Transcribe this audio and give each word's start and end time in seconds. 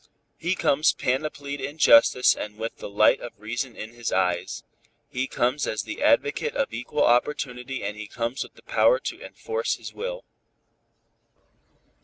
He 0.39 0.55
comes 0.55 0.93
panoplied 0.95 1.61
in 1.61 1.77
justice 1.77 2.33
and 2.35 2.57
with 2.57 2.77
the 2.77 2.89
light 2.89 3.19
of 3.19 3.39
reason 3.39 3.75
in 3.75 3.91
his 3.91 4.11
eyes. 4.11 4.63
He 5.11 5.27
comes 5.27 5.67
as 5.67 5.83
the 5.83 6.01
advocate 6.01 6.55
of 6.55 6.73
equal 6.73 7.03
opportunity 7.03 7.83
and 7.83 7.95
he 7.95 8.07
comes 8.07 8.41
with 8.41 8.55
the 8.55 8.63
power 8.63 8.97
to 8.99 9.21
enforce 9.23 9.75
his 9.75 9.93
will. 9.93 10.25